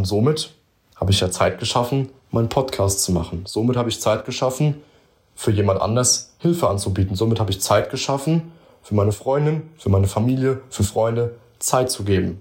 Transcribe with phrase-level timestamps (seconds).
[0.00, 0.54] Und somit
[0.96, 3.42] habe ich ja Zeit geschaffen, meinen Podcast zu machen.
[3.44, 4.76] Somit habe ich Zeit geschaffen,
[5.34, 7.16] für jemand anders Hilfe anzubieten.
[7.16, 8.50] Somit habe ich Zeit geschaffen,
[8.80, 12.40] für meine Freundin, für meine Familie, für Freunde Zeit zu geben.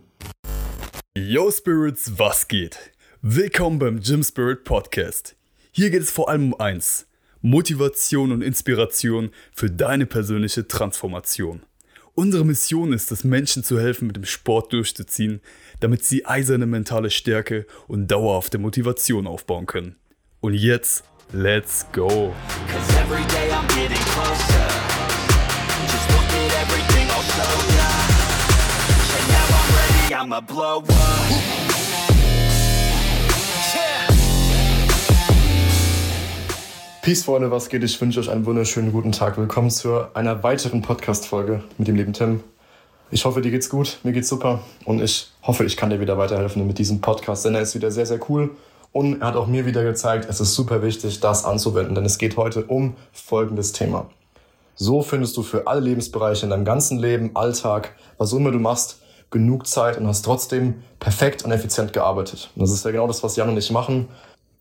[1.18, 2.78] Yo Spirits, was geht?
[3.22, 5.36] Willkommen beim Gym Spirit Podcast.
[5.73, 7.07] Hier geht es vor allem um eins:
[7.41, 11.64] Motivation und Inspiration für deine persönliche Transformation.
[12.20, 15.39] Unsere Mission ist es, Menschen zu helfen, mit dem Sport durchzuziehen,
[15.79, 19.96] damit sie eiserne mentale Stärke und dauerhafte Motivation aufbauen können.
[20.41, 22.33] Und jetzt, let's go!
[30.11, 31.89] I'ma blow up
[37.09, 37.83] Peace, Freunde, was geht?
[37.83, 39.36] Ich wünsche euch einen wunderschönen guten Tag.
[39.36, 42.44] Willkommen zu einer weiteren Podcast-Folge mit dem lieben Tim.
[43.09, 46.19] Ich hoffe, dir geht's gut, mir geht's super und ich hoffe, ich kann dir wieder
[46.19, 48.52] weiterhelfen mit diesem Podcast, denn er ist wieder sehr, sehr cool
[48.91, 52.19] und er hat auch mir wieder gezeigt, es ist super wichtig, das anzuwenden, denn es
[52.19, 54.05] geht heute um folgendes Thema.
[54.75, 59.01] So findest du für alle Lebensbereiche in deinem ganzen Leben, Alltag, was immer du machst,
[59.31, 62.51] genug Zeit und hast trotzdem perfekt und effizient gearbeitet.
[62.55, 64.09] Und das ist ja genau das, was Jan und ich machen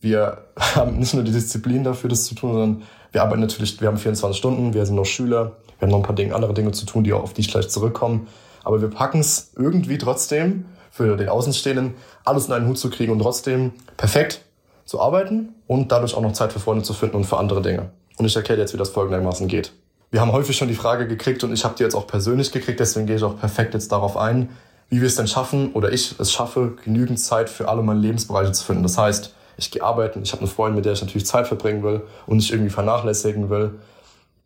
[0.01, 2.83] wir haben nicht nur die Disziplin dafür, das zu tun, sondern
[3.13, 6.05] wir arbeiten natürlich, wir haben 24 Stunden, wir sind noch Schüler, wir haben noch ein
[6.05, 8.27] paar Dinge, andere Dinge zu tun, die auch auf die ich gleich zurückkommen.
[8.65, 13.13] Aber wir packen es irgendwie trotzdem für den Außenstehenden, alles in einen Hut zu kriegen
[13.13, 14.43] und trotzdem perfekt
[14.85, 17.91] zu arbeiten und dadurch auch noch Zeit für Freunde zu finden und für andere Dinge.
[18.17, 19.73] Und ich erkläre jetzt, wie das folgendermaßen geht.
[20.11, 22.81] Wir haben häufig schon die Frage gekriegt und ich habe die jetzt auch persönlich gekriegt,
[22.81, 24.49] deswegen gehe ich auch perfekt jetzt darauf ein,
[24.89, 28.53] wie wir es denn schaffen oder ich es schaffe, genügend Zeit für alle meine Lebensbereiche
[28.53, 28.83] zu finden.
[28.83, 31.83] Das heißt, ich gehe arbeiten, ich habe eine Freundin, mit der ich natürlich Zeit verbringen
[31.83, 33.73] will und nicht irgendwie vernachlässigen will.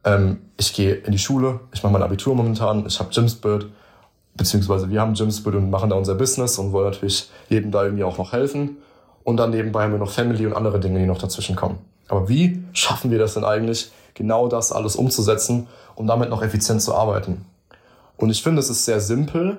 [0.04, 3.66] Ähm, ich gehe in die Schule, ich mache mein Abitur momentan, ich habe Gymspirit,
[4.34, 8.04] beziehungsweise wir haben Gymspirit und machen da unser Business und wollen natürlich jedem da irgendwie
[8.04, 8.78] auch noch helfen.
[9.22, 11.78] Und dann nebenbei haben wir noch Family und andere Dinge, die noch dazwischen kommen.
[12.08, 16.82] Aber wie schaffen wir das denn eigentlich, genau das alles umzusetzen, um damit noch effizient
[16.82, 17.44] zu arbeiten?
[18.16, 19.58] Und ich finde, es ist sehr simpel,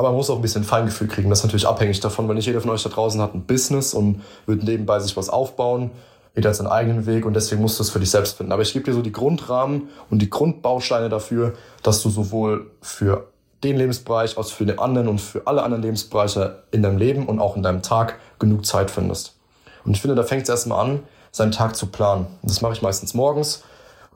[0.00, 1.28] aber man muss auch ein bisschen Feingefühl kriegen.
[1.28, 3.92] Das ist natürlich abhängig davon, weil nicht jeder von euch da draußen hat ein Business
[3.92, 5.90] und wird nebenbei sich was aufbauen.
[6.34, 8.50] Jeder hat seinen eigenen Weg und deswegen musst du es für dich selbst finden.
[8.50, 11.52] Aber ich gebe dir so die Grundrahmen und die Grundbausteine dafür,
[11.82, 13.26] dass du sowohl für
[13.62, 17.38] den Lebensbereich als für den anderen und für alle anderen Lebensbereiche in deinem Leben und
[17.38, 19.36] auch in deinem Tag genug Zeit findest.
[19.84, 21.00] Und ich finde, da fängt es erstmal an,
[21.30, 22.26] seinen Tag zu planen.
[22.42, 23.64] Das mache ich meistens morgens.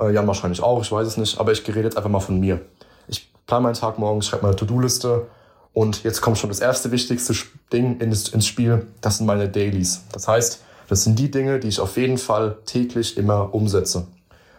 [0.00, 2.40] Äh, Jan wahrscheinlich auch, ich weiß es nicht, aber ich gerede jetzt einfach mal von
[2.40, 2.62] mir.
[3.06, 5.26] Ich plane meinen Tag morgens, schreibe meine To-Do-Liste,
[5.74, 7.34] und jetzt kommt schon das erste wichtigste
[7.72, 10.04] Ding ins Spiel, das sind meine Dailies.
[10.12, 14.06] Das heißt, das sind die Dinge, die ich auf jeden Fall täglich immer umsetze.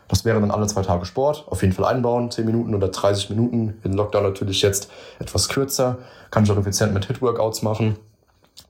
[0.08, 3.30] Das wäre dann alle zwei Tage Sport, auf jeden Fall einbauen, 10 Minuten oder 30
[3.31, 3.80] Minuten.
[3.84, 5.98] In Lockdown natürlich jetzt etwas kürzer,
[6.30, 7.96] kann ich auch effizient mit Hit-Workouts machen.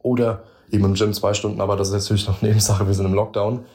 [0.01, 3.13] Oder eben im Gym zwei Stunden, aber das ist natürlich noch Nebensache, wir sind im
[3.13, 3.65] Lockdown.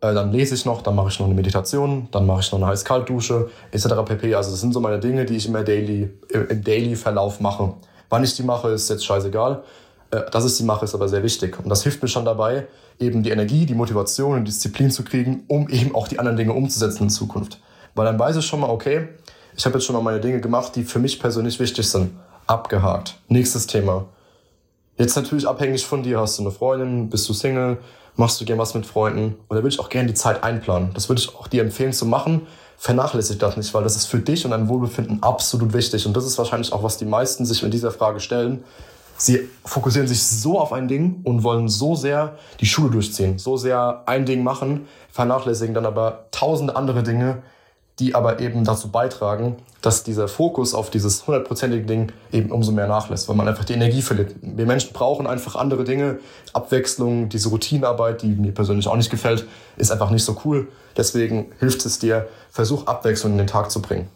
[0.00, 2.58] Äh, dann lese ich noch, dann mache ich noch eine Meditation, dann mache ich noch
[2.58, 3.86] eine Heiß-Kalt-Dusche, etc.
[4.04, 4.34] pp.
[4.34, 7.74] Also das sind so meine Dinge, die ich immer daily, im Daily-Verlauf mache.
[8.10, 9.62] Wann ich die mache, ist jetzt scheißegal.
[10.10, 11.58] Äh, dass ich sie mache, ist aber sehr wichtig.
[11.58, 12.66] Und das hilft mir schon dabei,
[12.98, 16.52] eben die Energie, die Motivation und Disziplin zu kriegen, um eben auch die anderen Dinge
[16.52, 17.60] umzusetzen in Zukunft.
[17.94, 19.08] Weil dann weiß ich schon mal, okay,
[19.56, 22.12] ich habe jetzt schon mal meine Dinge gemacht, die für mich persönlich wichtig sind.
[22.46, 23.16] Abgehakt.
[23.28, 24.06] Nächstes Thema.
[24.96, 26.20] Jetzt natürlich abhängig von dir.
[26.20, 27.08] Hast du eine Freundin?
[27.08, 27.78] Bist du Single?
[28.16, 29.36] Machst du gern was mit Freunden?
[29.48, 30.90] Und da würde ich auch gerne die Zeit einplanen.
[30.94, 32.46] Das würde ich auch dir empfehlen zu machen,
[32.80, 36.06] vernachlässigt das nicht, weil das ist für dich und dein Wohlbefinden absolut wichtig.
[36.06, 38.64] Und das ist wahrscheinlich auch, was die meisten sich mit dieser Frage stellen.
[39.18, 43.58] Sie fokussieren sich so auf ein Ding und wollen so sehr die Schule durchziehen, so
[43.58, 47.42] sehr ein Ding machen, vernachlässigen dann aber tausende andere Dinge,
[48.00, 52.88] die aber eben dazu beitragen, dass dieser Fokus auf dieses hundertprozentige Ding eben umso mehr
[52.88, 54.34] nachlässt, weil man einfach die Energie verliert.
[54.42, 56.18] Wir Menschen brauchen einfach andere Dinge.
[56.52, 59.46] Abwechslung, diese Routinearbeit, die mir persönlich auch nicht gefällt,
[59.76, 60.68] ist einfach nicht so cool.
[60.96, 64.08] Deswegen hilft es dir, versuch Abwechslung in den Tag zu bringen.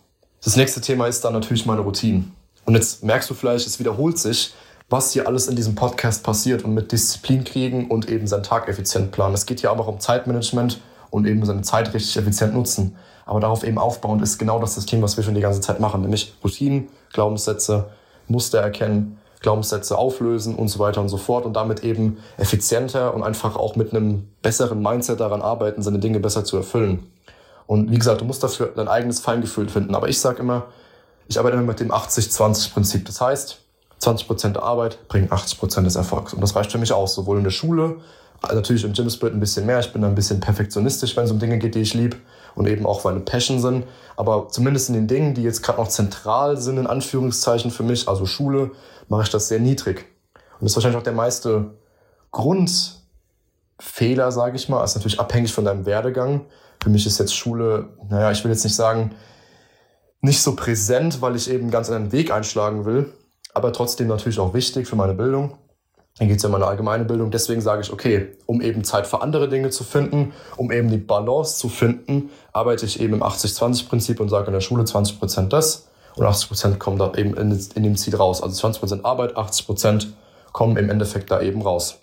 [0.43, 2.25] Das nächste Thema ist dann natürlich meine Routine.
[2.65, 4.55] Und jetzt merkst du vielleicht, es wiederholt sich,
[4.91, 8.69] was hier alles in diesem Podcast passiert und mit Disziplin kriegen und eben seinen Tag
[8.69, 9.34] effizient planen.
[9.34, 10.81] Es geht hier aber auch um Zeitmanagement
[11.15, 12.97] und eben seine Zeit richtig effizient nutzen.
[13.25, 16.01] Aber darauf eben aufbauend ist genau das System, was wir schon die ganze Zeit machen,
[16.01, 17.84] nämlich Routinen, Glaubenssätze,
[18.27, 23.22] Muster erkennen, Glaubenssätze auflösen und so weiter und so fort und damit eben effizienter und
[23.22, 27.07] einfach auch mit einem besseren Mindset daran arbeiten, seine Dinge besser zu erfüllen.
[27.69, 29.95] Und wie gesagt, du musst dafür dein eigenes Feingefühl finden.
[29.95, 30.65] Aber ich sage immer,
[31.28, 33.07] ich arbeite immer mit dem 80-20-Prinzip.
[33.07, 33.60] Das heißt,
[34.03, 36.34] 20% der Arbeit bringen 80% des Erfolgs.
[36.34, 37.99] Und das reicht für mich aus, sowohl in der Schule,
[38.53, 39.81] natürlich im Gym Spirit ein bisschen mehr.
[39.81, 42.17] Ich bin da ein bisschen perfektionistisch, wenn es um Dinge geht, die ich liebe
[42.55, 43.85] und eben auch meine Passion sind.
[44.17, 48.09] Aber zumindest in den Dingen, die jetzt gerade noch zentral sind, in Anführungszeichen für mich,
[48.09, 48.73] also Schule,
[49.09, 50.07] mache ich das sehr niedrig.
[50.35, 51.75] Und das ist wahrscheinlich auch der meiste
[52.31, 56.47] Grundfehler, sage ich mal, ist natürlich abhängig von deinem Werdegang.
[56.83, 59.15] Für mich ist jetzt Schule, naja, ich will jetzt nicht sagen,
[60.21, 63.13] nicht so präsent, weil ich eben ganz einen Weg einschlagen will,
[63.53, 65.59] aber trotzdem natürlich auch wichtig für meine Bildung.
[66.19, 67.33] Dann geht es ja um meine allgemeine Bildung.
[67.33, 70.99] Deswegen sage ich, okay, um eben Zeit für andere Dinge zu finden, um eben die
[70.99, 75.89] Balance zu finden, arbeite ich eben im 80-20-Prinzip und sage in der Schule 20% das
[76.15, 78.43] und 80% kommen da eben in, in dem Ziel raus.
[78.43, 80.07] Also 20% Arbeit, 80%
[80.53, 81.99] kommen im Endeffekt da eben raus.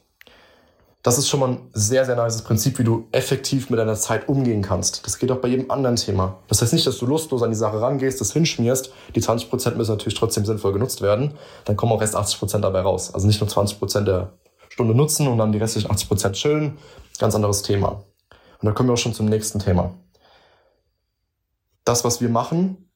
[1.04, 4.30] Das ist schon mal ein sehr, sehr nices Prinzip, wie du effektiv mit deiner Zeit
[4.30, 5.06] umgehen kannst.
[5.06, 6.38] Das geht auch bei jedem anderen Thema.
[6.48, 8.92] Das heißt nicht, dass du lustlos an die Sache rangehst, das hinschmierst.
[9.16, 11.34] Die 20% müssen natürlich trotzdem sinnvoll genutzt werden.
[11.66, 13.14] Dann kommen auch erst 80% dabei raus.
[13.16, 14.34] Also nicht nur 20% der
[14.70, 16.78] Stunde nutzen und dann die restlichen 80% chillen.
[17.18, 18.04] Ganz anderes Thema.
[18.60, 19.96] Und dann kommen wir auch schon zum nächsten Thema.
[21.84, 22.92] Das, was wir machen,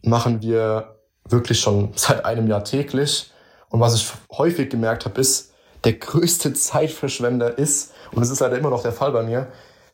[0.00, 0.96] machen wir
[1.28, 3.30] wirklich schon seit einem Jahr täglich.
[3.68, 5.52] Und was ich häufig gemerkt habe, ist,
[5.86, 9.46] der größte Zeitverschwender ist, und es ist leider immer noch der Fall bei mir,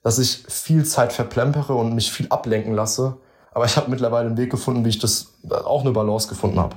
[0.02, 3.18] dass ich viel Zeit verplempere und mich viel ablenken lasse.
[3.52, 6.76] Aber ich habe mittlerweile einen Weg gefunden, wie ich das auch eine Balance gefunden habe.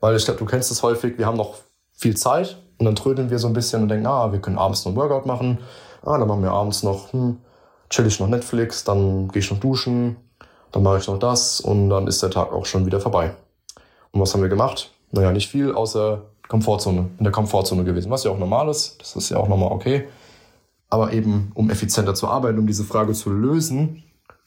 [0.00, 1.54] Weil ich glaube, du kennst es häufig, wir haben noch
[1.92, 4.84] viel Zeit und dann trödeln wir so ein bisschen und denken, ah, wir können abends
[4.84, 5.58] noch ein Workout machen.
[6.04, 7.38] Ah, dann machen wir abends noch, hm,
[7.90, 10.16] chill ich noch Netflix, dann gehe ich noch duschen,
[10.72, 13.36] dann mache ich noch das und dann ist der Tag auch schon wieder vorbei.
[14.10, 14.90] Und was haben wir gemacht?
[15.12, 19.16] Naja, nicht viel, außer Komfortzone, in der Komfortzone gewesen, was ja auch normal ist, das
[19.16, 20.08] ist ja auch nochmal okay.
[20.88, 24.02] Aber eben, um effizienter zu arbeiten, um diese Frage zu lösen,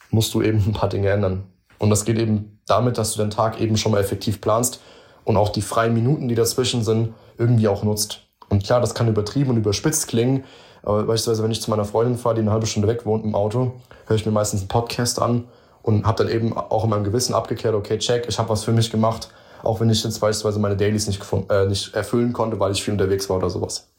[0.09, 1.44] musst du eben ein paar Dinge ändern.
[1.77, 4.81] Und das geht eben damit, dass du den Tag eben schon mal effektiv planst
[5.24, 8.21] und auch die freien Minuten, die dazwischen sind, irgendwie auch nutzt.
[8.50, 10.44] Und klar, das kann übertrieben und überspitzt klingen,
[10.83, 13.36] aber beispielsweise, wenn ich zu meiner Freundin fahre, die eine halbe Stunde weg wohnt im
[13.36, 13.74] Auto,
[14.07, 15.45] höre ich mir meistens einen Podcast an
[15.83, 18.71] und habe dann eben auch in meinem Gewissen abgekehrt, okay, check, ich habe was für
[18.71, 19.30] mich gemacht,
[19.63, 22.93] auch wenn ich jetzt beispielsweise meine Dailies nicht, äh, nicht erfüllen konnte, weil ich viel
[22.93, 23.91] unterwegs war oder sowas.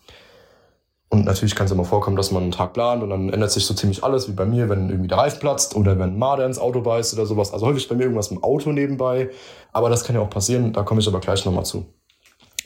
[1.12, 3.66] Und natürlich kann es immer vorkommen, dass man einen Tag plant und dann ändert sich
[3.66, 6.58] so ziemlich alles, wie bei mir, wenn irgendwie der Reifen platzt oder wenn Marder ins
[6.58, 7.52] Auto beißt oder sowas.
[7.52, 9.28] Also häufig bei mir irgendwas im Auto nebenbei.
[9.72, 11.84] Aber das kann ja auch passieren, da komme ich aber gleich nochmal zu.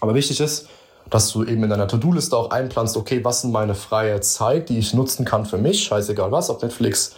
[0.00, 0.68] Aber wichtig ist,
[1.10, 4.78] dass du eben in deiner To-Do-Liste auch einplanst, okay, was sind meine freie Zeit, die
[4.78, 7.16] ich nutzen kann für mich, scheißegal was, auf Netflix,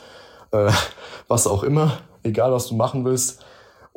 [0.50, 0.70] äh,
[1.28, 3.44] was auch immer, egal was du machen willst.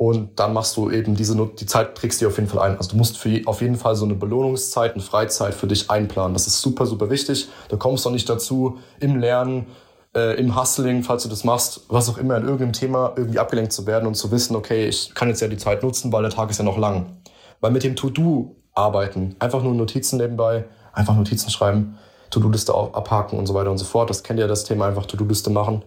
[0.01, 2.75] Und dann machst du eben diese, die Zeit trägst du auf jeden Fall ein.
[2.75, 6.33] Also du musst für auf jeden Fall so eine Belohnungszeit, eine Freizeit für dich einplanen.
[6.33, 7.50] Das ist super, super wichtig.
[7.69, 9.68] Da kommst du nicht dazu, im Lernen,
[10.15, 13.74] äh, im Hustling, falls du das machst, was auch immer, in irgendeinem Thema irgendwie abgelenkt
[13.74, 16.31] zu werden und zu wissen, okay, ich kann jetzt ja die Zeit nutzen, weil der
[16.31, 17.18] Tag ist ja noch lang.
[17.59, 22.00] Weil mit dem To-Do arbeiten, einfach nur Notizen nebenbei, einfach Notizen schreiben,
[22.31, 24.09] To-Do-Liste abhaken und so weiter und so fort.
[24.09, 25.86] Das kennt ihr das Thema, einfach To-Do-Liste machen.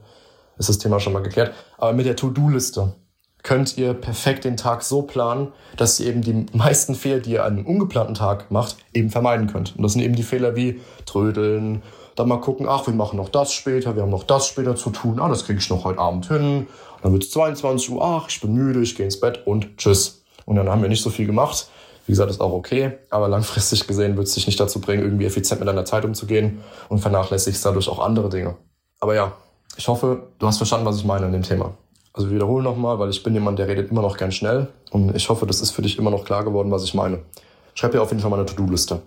[0.57, 1.53] Ist das Thema schon mal geklärt.
[1.79, 2.95] Aber mit der To-Do-Liste,
[3.45, 7.45] könnt ihr perfekt den Tag so planen, dass ihr eben die meisten Fehler, die ihr
[7.45, 9.77] an einem ungeplanten Tag macht, eben vermeiden könnt.
[9.77, 11.83] Und das sind eben die Fehler wie Trödeln,
[12.17, 14.91] dann mal gucken, ach, wir machen noch das später, wir haben noch das später zu
[14.91, 16.61] tun, ah, das kriege ich noch heute Abend hin.
[16.61, 19.77] Und dann wird es 22 Uhr, ach, ich bin müde, ich gehe ins Bett und
[19.77, 20.23] tschüss.
[20.47, 21.69] Und dann haben wir nicht so viel gemacht.
[22.07, 25.25] Wie gesagt, ist auch okay, aber langfristig gesehen wird es dich nicht dazu bringen, irgendwie
[25.25, 28.57] effizient mit deiner Zeit umzugehen und vernachlässigst dadurch auch andere Dinge.
[29.01, 29.33] Aber ja,
[29.77, 31.75] ich hoffe, du hast verstanden, was ich meine in dem Thema.
[32.17, 35.29] Also wiederhole nochmal, weil ich bin jemand, der redet immer noch gern schnell und ich
[35.29, 37.19] hoffe, das ist für dich immer noch klar geworden, was ich meine.
[37.75, 39.03] Schreib dir auf jeden Fall mal eine To-Do-Liste.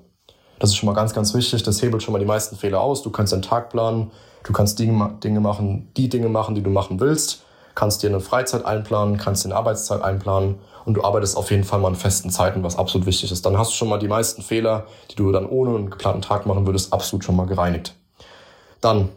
[0.60, 1.64] Das ist schon mal ganz, ganz wichtig.
[1.64, 3.04] Das hebelt schon mal die meisten Fehler aus.
[3.04, 4.12] Du kannst deinen Tag planen,
[4.44, 7.44] du kannst Dinge, Dinge machen, die Dinge machen, die du machen willst,
[7.76, 11.64] kannst dir eine Freizeit einplanen, kannst dir eine Arbeitszeit einplanen und du arbeitest auf jeden
[11.64, 13.46] Fall mal an festen Zeiten, was absolut wichtig ist.
[13.46, 16.46] Dann hast du schon mal die meisten Fehler, die du dann ohne einen geplanten Tag
[16.46, 17.96] machen würdest, absolut schon mal gereinigt.
[18.82, 19.10] Dann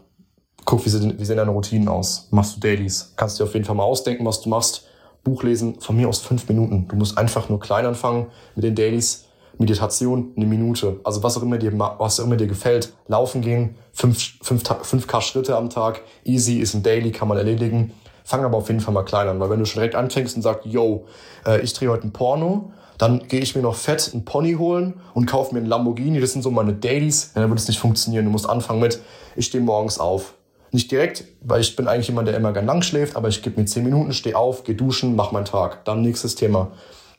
[0.65, 2.27] guck, wie sehen, wie sehen deine Routinen aus?
[2.31, 3.13] Machst du Dailies?
[3.15, 4.87] Kannst dir auf jeden Fall mal ausdenken, was du machst.
[5.23, 6.87] Buch lesen, von mir aus fünf Minuten.
[6.87, 9.25] Du musst einfach nur klein anfangen mit den Dailies.
[9.57, 10.99] Meditation, eine Minute.
[11.03, 12.93] Also was auch immer dir, was auch immer dir gefällt.
[13.07, 16.01] Laufen gehen, fünf, fünf, fünf K Schritte am Tag.
[16.23, 17.93] Easy ist ein Daily, kann man erledigen.
[18.23, 20.41] Fang aber auf jeden Fall mal klein an, weil wenn du schon direkt anfängst und
[20.41, 21.05] sagst, yo,
[21.45, 25.01] äh, ich drehe heute ein Porno, dann gehe ich mir noch fett einen Pony holen
[25.13, 26.19] und kaufe mir einen Lamborghini.
[26.19, 27.33] Das sind so meine Dailies.
[27.33, 28.25] Dann wird es nicht funktionieren.
[28.25, 28.99] Du musst anfangen mit,
[29.35, 30.35] ich stehe morgens auf,
[30.71, 33.59] nicht direkt, weil ich bin eigentlich jemand, der immer gern lang schläft, aber ich gebe
[33.59, 35.83] mir 10 Minuten, stehe auf, gehe duschen, mach meinen Tag.
[35.85, 36.71] Dann nächstes Thema.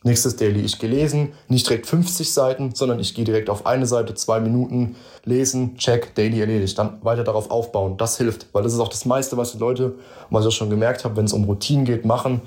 [0.05, 0.63] Nächstes Daily.
[0.63, 4.41] Ich gehe lesen, nicht direkt 50 Seiten, sondern ich gehe direkt auf eine Seite, zwei
[4.41, 6.77] Minuten lesen, check, Daily erledigt.
[6.77, 7.99] Dann weiter darauf aufbauen.
[7.99, 9.95] Das hilft, weil das ist auch das meiste, was die Leute,
[10.31, 12.41] was ich auch schon gemerkt habe, wenn es um Routinen geht, machen.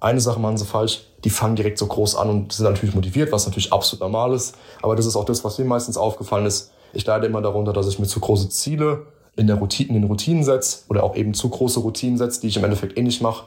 [0.00, 3.30] Eine Sache machen sie falsch, die fangen direkt so groß an und sind natürlich motiviert,
[3.30, 4.56] was natürlich absolut normal ist.
[4.80, 6.72] Aber das ist auch das, was mir meistens aufgefallen ist.
[6.94, 10.04] Ich leide immer darunter, dass ich mir zu große Ziele in, der Routine, in den
[10.04, 13.22] Routinen setze oder auch eben zu große Routinen setze, die ich im Endeffekt eh nicht
[13.22, 13.46] mache,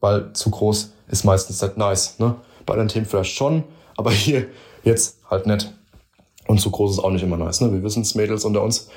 [0.00, 2.18] weil zu groß ist meistens nicht nice.
[2.18, 2.36] Ne?
[2.66, 3.64] Bei anderen Themen vielleicht schon,
[3.96, 4.46] aber hier
[4.84, 5.72] jetzt halt nicht.
[6.46, 7.60] Und zu groß ist auch nicht immer nice.
[7.60, 7.72] Ne?
[7.72, 8.88] Wir wissen es, Mädels unter uns.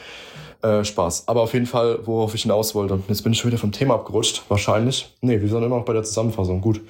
[0.61, 1.27] Äh, Spaß.
[1.27, 2.99] Aber auf jeden Fall, worauf ich hinaus wollte.
[3.07, 4.41] Jetzt bin ich schon wieder vom Thema abgerutscht.
[4.49, 5.13] Wahrscheinlich.
[5.21, 6.61] Nee, wir sind immer noch bei der Zusammenfassung.
[6.61, 6.81] Gut.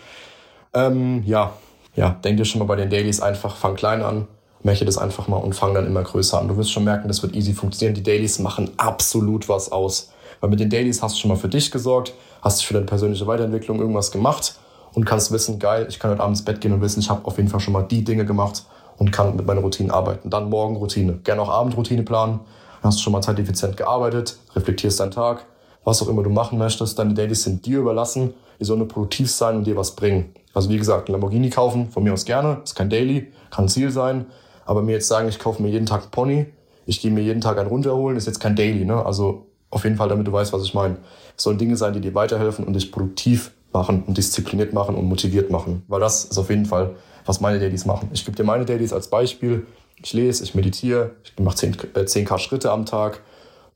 [0.74, 1.54] Ähm, ja.
[1.98, 4.28] Ja, denk dir schon mal bei den Dailies einfach, fang klein an,
[4.68, 6.50] merke das einfach mal und fang dann immer größer an.
[6.50, 7.96] Du wirst schon merken, das wird easy funktionieren.
[7.96, 10.12] Die Dailies machen absolut was aus.
[10.42, 12.86] Weil mit den Dailies hast du schon mal für dich gesorgt, hast du für deine
[12.86, 14.56] persönliche Weiterentwicklung irgendwas gemacht
[14.94, 17.26] und kannst wissen, geil, ich kann heute Abends ins Bett gehen und wissen, ich habe
[17.26, 18.66] auf jeden Fall schon mal die Dinge gemacht
[18.98, 20.30] und kann mit meiner Routine arbeiten.
[20.30, 21.14] Dann morgen Routine.
[21.24, 22.42] Gerne auch Abendroutine planen.
[22.82, 25.46] Dann hast du schon mal zeiteffizient gearbeitet, reflektierst deinen Tag,
[25.86, 27.00] was auch immer du machen möchtest.
[27.00, 28.34] Deine Dailies sind dir überlassen.
[28.60, 30.34] Die sollen nur produktiv sein und dir was bringen.
[30.54, 33.92] Also wie gesagt, Lamborghini kaufen, von mir aus gerne, ist kein Daily, kann ein Ziel
[33.92, 34.26] sein.
[34.68, 36.46] Aber mir jetzt sagen, ich kaufe mir jeden Tag Pony,
[36.86, 38.86] ich gehe mir jeden Tag einen runterholen, ist jetzt kein Daily.
[38.86, 39.04] Ne?
[39.04, 40.98] Also auf jeden Fall, damit du weißt, was ich meine.
[41.36, 45.06] Es sollen Dinge sein, die dir weiterhelfen und dich produktiv machen und diszipliniert machen und
[45.06, 45.84] motiviert machen.
[45.88, 46.96] Weil das ist auf jeden Fall,
[47.26, 48.10] was meine Dailies machen.
[48.14, 49.66] Ich gebe dir meine Dailies als Beispiel.
[50.04, 53.22] Ich lese, ich meditiere, ich mache 10, äh, 10k Schritte am Tag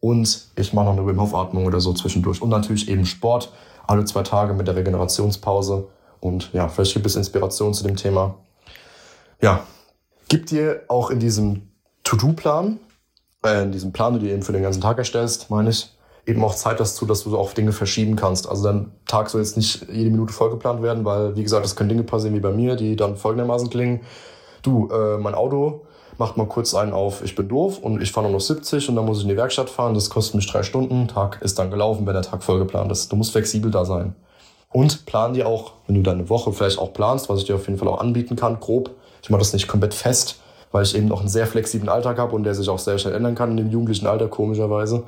[0.01, 2.41] und ich mache noch eine Wim Hof Atmung oder so zwischendurch.
[2.41, 3.51] Und natürlich eben Sport,
[3.88, 5.88] alle zwei Tage mit der Regenerationspause.
[6.19, 8.36] Und ja, vielleicht gibt es Inspiration zu dem Thema.
[9.41, 9.63] Ja,
[10.31, 11.63] gib dir auch in diesem
[12.05, 12.79] To-Do-Plan,
[13.45, 15.89] äh, in diesem Plan, den du eben für den ganzen Tag erstellst, meine ich,
[16.25, 18.47] eben auch Zeit dazu, dass du auch Dinge verschieben kannst.
[18.47, 21.89] Also dein Tag soll jetzt nicht jede Minute vollgeplant werden, weil, wie gesagt, es können
[21.89, 24.00] Dinge passieren wie bei mir, die dann folgendermaßen klingen.
[24.61, 25.85] Du, äh, mein Auto
[26.17, 28.95] macht mal kurz einen auf, ich bin doof und ich fahre nur noch 70 und
[28.95, 29.95] dann muss ich in die Werkstatt fahren.
[29.95, 31.09] Das kostet mich drei Stunden.
[31.09, 33.11] Tag ist dann gelaufen, wenn der Tag vollgeplant ist.
[33.11, 34.15] Du musst flexibel da sein.
[34.71, 37.67] Und plan dir auch, wenn du deine Woche vielleicht auch planst, was ich dir auf
[37.67, 38.91] jeden Fall auch anbieten kann, grob.
[39.21, 40.39] Ich mache das nicht komplett fest,
[40.71, 43.13] weil ich eben noch einen sehr flexiblen Alltag habe und der sich auch sehr schnell
[43.13, 45.03] ändern kann in dem jugendlichen Alter, komischerweise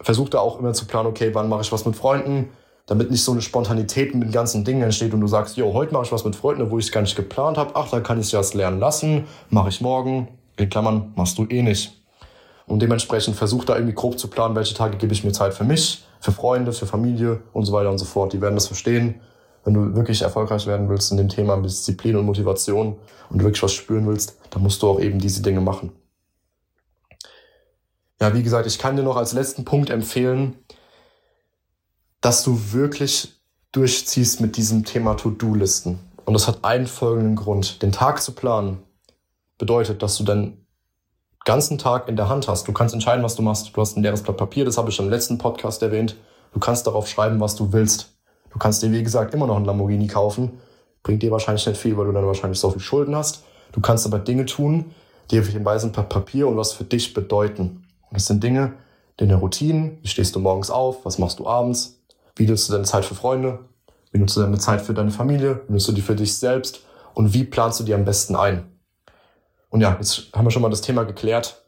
[0.00, 2.50] versuche da auch immer zu planen, okay, wann mache ich was mit Freunden,
[2.86, 5.92] damit nicht so eine Spontanität mit den ganzen Dingen entsteht und du sagst, jo, heute
[5.92, 8.18] mache ich was mit Freunden, wo ich es gar nicht geplant habe, ach, dann kann
[8.18, 11.92] ich es ja lernen lassen, mache ich morgen, in Klammern, machst du eh nicht.
[12.66, 15.64] Und dementsprechend versuch da irgendwie grob zu planen, welche Tage gebe ich mir Zeit für
[15.64, 18.32] mich, für Freunde, für Familie und so weiter und so fort.
[18.32, 19.20] Die werden das verstehen.
[19.68, 22.96] Wenn du wirklich erfolgreich werden willst in dem Thema Disziplin und Motivation
[23.28, 25.92] und wirklich was spüren willst, dann musst du auch eben diese Dinge machen.
[28.18, 30.56] Ja, wie gesagt, ich kann dir noch als letzten Punkt empfehlen,
[32.22, 35.98] dass du wirklich durchziehst mit diesem Thema To-Do-Listen.
[36.24, 37.82] Und das hat einen folgenden Grund.
[37.82, 38.82] Den Tag zu planen
[39.58, 40.66] bedeutet, dass du deinen
[41.44, 42.66] ganzen Tag in der Hand hast.
[42.66, 43.76] Du kannst entscheiden, was du machst.
[43.76, 46.16] Du hast ein leeres Blatt Papier, das habe ich schon im letzten Podcast erwähnt.
[46.54, 48.17] Du kannst darauf schreiben, was du willst.
[48.50, 50.58] Du kannst dir, wie gesagt, immer noch ein Lamborghini kaufen.
[51.02, 53.44] Bringt dir wahrscheinlich nicht viel, weil du dann wahrscheinlich so viel Schulden hast.
[53.72, 54.92] Du kannst aber Dinge tun,
[55.30, 57.84] die auf dem weißen Papier und was für dich bedeuten.
[58.10, 58.74] Und das sind Dinge,
[59.18, 62.00] deine Routinen, wie stehst du morgens auf, was machst du abends,
[62.36, 63.60] wie nutzt du deine Zeit für Freunde,
[64.12, 66.80] wie nutzt du deine Zeit für deine Familie, wie nutzt du die für dich selbst
[67.14, 68.72] und wie planst du die am besten ein.
[69.70, 71.62] Und ja, jetzt haben wir schon mal das Thema geklärt,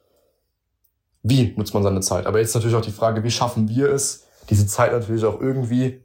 [1.22, 2.26] wie nutzt man seine Zeit.
[2.26, 6.02] Aber jetzt natürlich auch die Frage, wie schaffen wir es, diese Zeit natürlich auch irgendwie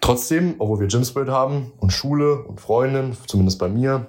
[0.00, 4.06] trotzdem, obwohl wir Gym Spirit haben und Schule und Freundin, zumindest bei mir,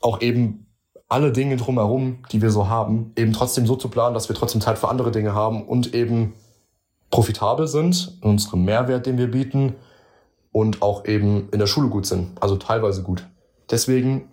[0.00, 0.66] auch eben
[1.08, 4.60] alle Dinge drumherum, die wir so haben, eben trotzdem so zu planen, dass wir trotzdem
[4.60, 6.34] Zeit für andere Dinge haben und eben
[7.10, 9.76] profitabel sind in unserem Mehrwert, den wir bieten
[10.50, 13.26] und auch eben in der Schule gut sind, also teilweise gut.
[13.70, 14.28] Deswegen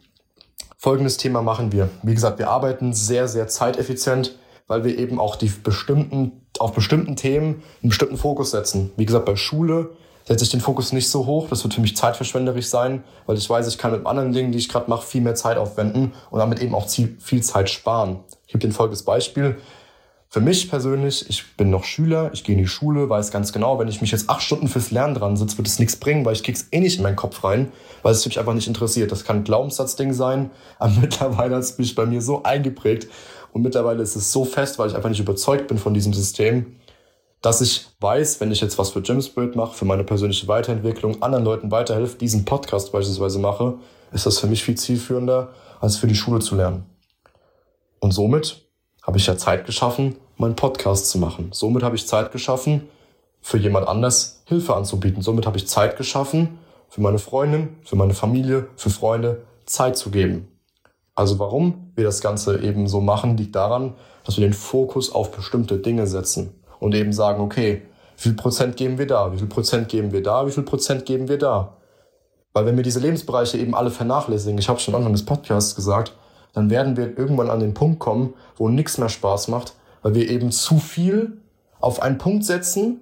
[0.77, 1.89] folgendes Thema machen wir.
[2.01, 4.37] Wie gesagt, wir arbeiten sehr, sehr zeiteffizient,
[4.67, 8.91] weil wir eben auch die bestimmten, auf bestimmten Themen einen bestimmten Fokus setzen.
[8.97, 9.91] Wie gesagt, bei Schule
[10.25, 11.47] setze ich den Fokus nicht so hoch.
[11.49, 14.57] Das wird für mich zeitverschwenderisch sein, weil ich weiß, ich kann mit anderen Dingen, die
[14.57, 18.19] ich gerade mache, viel mehr Zeit aufwenden und damit eben auch viel Zeit sparen.
[18.45, 19.57] Ich gebe dir ein folgendes Beispiel.
[20.33, 23.79] Für mich persönlich, ich bin noch Schüler, ich gehe in die Schule, weiß ganz genau,
[23.79, 26.31] wenn ich mich jetzt acht Stunden fürs Lernen dran sitze, wird es nichts bringen, weil
[26.31, 27.69] ich krieg's eh nicht in meinen Kopf rein,
[28.01, 29.11] weil es mich einfach nicht interessiert.
[29.11, 30.49] Das kann ein Glaubenssatzding sein,
[30.79, 33.09] aber mittlerweile hat es mich bei mir so eingeprägt
[33.51, 36.77] und mittlerweile ist es so fest, weil ich einfach nicht überzeugt bin von diesem System,
[37.41, 41.21] dass ich weiß, wenn ich jetzt was für Gym Spirit mache, für meine persönliche Weiterentwicklung,
[41.23, 43.75] anderen Leuten weiterhelfe, diesen Podcast beispielsweise mache,
[44.11, 46.85] ist das für mich viel zielführender, als für die Schule zu lernen.
[47.99, 48.63] Und somit
[49.01, 51.49] habe ich ja Zeit geschaffen, meinen Podcast zu machen.
[51.51, 52.87] Somit habe ich Zeit geschaffen,
[53.41, 55.23] für jemand anders Hilfe anzubieten.
[55.23, 60.11] Somit habe ich Zeit geschaffen, für meine Freundin, für meine Familie, für Freunde Zeit zu
[60.11, 60.47] geben.
[61.15, 63.95] Also warum wir das Ganze eben so machen, liegt daran,
[64.25, 67.83] dass wir den Fokus auf bestimmte Dinge setzen und eben sagen, okay,
[68.17, 71.05] wie viel Prozent geben wir da, wie viel Prozent geben wir da, wie viel Prozent
[71.05, 71.77] geben wir da.
[72.53, 76.13] Weil wenn wir diese Lebensbereiche eben alle vernachlässigen, ich habe schon Anfang des Podcasts gesagt,
[76.53, 80.29] dann werden wir irgendwann an den Punkt kommen, wo nichts mehr Spaß macht, weil wir
[80.29, 81.37] eben zu viel
[81.79, 83.01] auf einen Punkt setzen,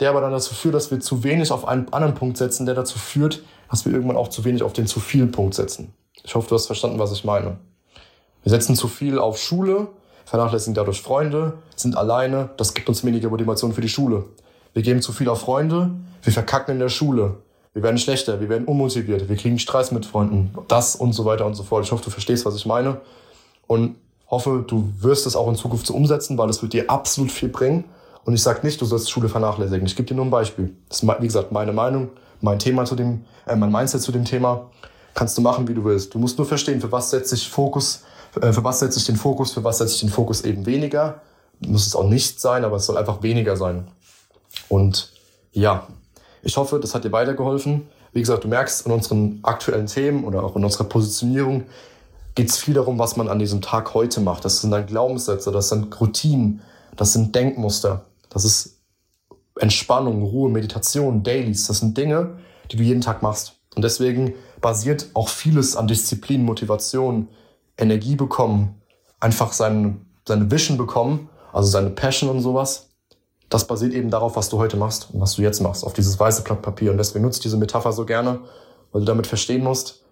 [0.00, 2.74] der aber dann dazu führt, dass wir zu wenig auf einen anderen Punkt setzen, der
[2.74, 5.94] dazu führt, dass wir irgendwann auch zu wenig auf den zu vielen Punkt setzen.
[6.22, 7.56] Ich hoffe, du hast verstanden, was ich meine.
[8.42, 9.88] Wir setzen zu viel auf Schule,
[10.24, 14.24] vernachlässigen dadurch Freunde, sind alleine, das gibt uns weniger Motivation für die Schule.
[14.72, 15.90] Wir geben zu viel auf Freunde,
[16.22, 17.36] wir verkacken in der Schule,
[17.74, 21.44] wir werden schlechter, wir werden unmotiviert, wir kriegen Stress mit Freunden, das und so weiter
[21.44, 21.84] und so fort.
[21.84, 23.00] Ich hoffe, du verstehst, was ich meine
[23.66, 23.96] und
[24.30, 27.48] hoffe, du wirst es auch in Zukunft so umsetzen, weil es wird dir absolut viel
[27.48, 27.84] bringen.
[28.24, 29.86] Und ich sage nicht, du sollst Schule vernachlässigen.
[29.86, 30.74] Ich gebe dir nur ein Beispiel.
[30.88, 32.08] Das ist, wie gesagt, meine Meinung,
[32.40, 34.70] mein Thema zu dem, äh, mein Mindset zu dem Thema.
[35.12, 36.14] Kannst du machen, wie du willst.
[36.14, 38.02] Du musst nur verstehen, für was setze ich Fokus,
[38.40, 41.20] für was setze ich den Fokus, für was setze ich den Fokus eben weniger.
[41.60, 43.88] Muss es auch nicht sein, aber es soll einfach weniger sein.
[44.68, 45.12] Und
[45.52, 45.86] ja,
[46.42, 47.88] ich hoffe, das hat dir weitergeholfen.
[48.12, 51.64] Wie gesagt, du merkst in unseren aktuellen Themen oder auch in unserer Positionierung
[52.34, 54.44] geht es viel darum, was man an diesem Tag heute macht.
[54.44, 56.60] Das sind dann Glaubenssätze, das sind Routinen,
[56.96, 58.74] das sind Denkmuster, das ist
[59.58, 61.66] Entspannung, Ruhe, Meditation, Dailies.
[61.68, 62.38] Das sind Dinge,
[62.70, 63.54] die du jeden Tag machst.
[63.76, 67.28] Und deswegen basiert auch vieles an Disziplin, Motivation,
[67.78, 68.80] Energie bekommen,
[69.20, 72.90] einfach seine, seine Vision bekommen, also seine Passion und sowas.
[73.50, 76.18] Das basiert eben darauf, was du heute machst und was du jetzt machst, auf dieses
[76.18, 76.90] weiße Blatt Papier.
[76.90, 78.40] Und deswegen nutze ich diese Metapher so gerne,
[78.92, 80.04] weil du damit verstehen musst,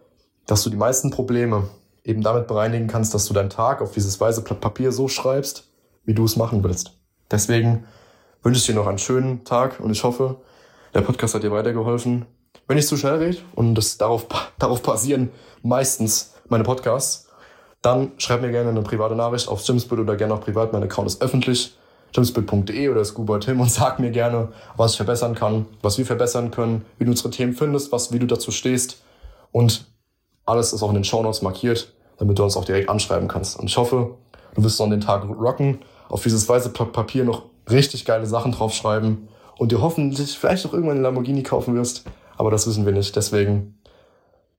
[0.46, 1.68] dass du die meisten Probleme
[2.04, 5.68] eben damit bereinigen kannst, dass du deinen Tag auf dieses weiße Blatt Papier so schreibst,
[6.04, 6.92] wie du es machen willst.
[7.30, 7.84] Deswegen
[8.42, 10.40] wünsche ich dir noch einen schönen Tag und ich hoffe,
[10.94, 12.26] der Podcast hat dir weitergeholfen.
[12.66, 14.26] Wenn ich zu schnell rede und das darauf,
[14.58, 15.30] darauf basieren
[15.62, 17.28] meistens meine Podcasts,
[17.82, 20.72] dann schreib mir gerne eine private Nachricht auf Jimsbild oder gerne auch privat.
[20.72, 21.76] Mein Account ist öffentlich,
[22.14, 26.50] jimsbild.de oder Scuba Tim und sag mir gerne, was ich verbessern kann, was wir verbessern
[26.52, 29.02] können, wie du unsere Themen findest, was, wie du dazu stehst.
[29.50, 29.86] Und
[30.46, 33.58] alles ist auch in den Shownotes markiert, damit du uns auch direkt anschreiben kannst.
[33.58, 34.16] Und ich hoffe,
[34.54, 38.52] du wirst noch an den Tag rocken, auf dieses weiße Papier noch richtig geile Sachen
[38.52, 42.04] draufschreiben und dir hoffentlich vielleicht auch irgendwann einen Lamborghini kaufen wirst.
[42.36, 43.14] Aber das wissen wir nicht.
[43.16, 43.78] Deswegen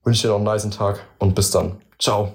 [0.04, 1.82] wünsche ich dir noch einen nice Tag und bis dann.
[2.00, 2.34] Ciao.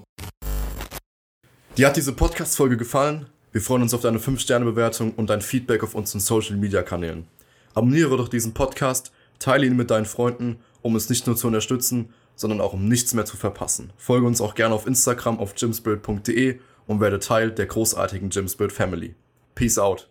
[1.79, 3.27] Dir hat diese Podcast-Folge gefallen?
[3.53, 7.29] Wir freuen uns auf deine 5-Sterne-Bewertung und dein Feedback auf unseren Social-Media-Kanälen.
[7.73, 12.13] Abonniere doch diesen Podcast, teile ihn mit deinen Freunden, um es nicht nur zu unterstützen,
[12.35, 13.93] sondern auch um nichts mehr zu verpassen.
[13.97, 19.15] Folge uns auch gerne auf Instagram auf gymspirit.de und werde Teil der großartigen Gymspirit Family.
[19.55, 20.09] Peace out.